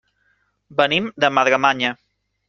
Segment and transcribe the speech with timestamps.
[0.79, 1.91] Venim de Madremanya.